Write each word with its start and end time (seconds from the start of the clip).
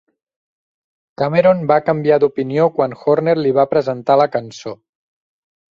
Cameron 1.21 1.61
va 1.73 1.77
canviar 1.91 2.17
d'opinió 2.25 2.67
quan 2.79 2.99
Horner 3.05 3.39
li 3.45 3.55
va 3.61 3.69
presentar 3.77 4.19
la 4.23 4.31
cançó. 4.39 4.77